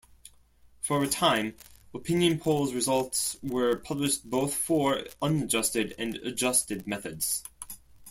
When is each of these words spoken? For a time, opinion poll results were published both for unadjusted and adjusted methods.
For 0.81 1.03
a 1.03 1.07
time, 1.07 1.53
opinion 1.93 2.39
poll 2.39 2.73
results 2.73 3.37
were 3.43 3.75
published 3.75 4.27
both 4.27 4.51
for 4.55 5.03
unadjusted 5.21 5.93
and 5.99 6.15
adjusted 6.15 6.87
methods. 6.87 7.43